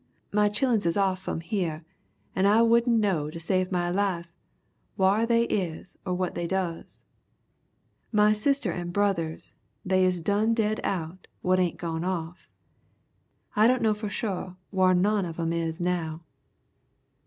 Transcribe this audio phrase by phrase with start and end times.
[0.33, 1.85] My chilluns is off fum here
[2.35, 4.33] and I wouldn' know to save my life
[4.97, 7.05] whar they is or what they does.
[8.11, 9.53] My sister and brothers
[9.85, 12.49] they is done dead out what ain't gone off,
[13.55, 16.23] I don't know for sho' whar none of 'em is now."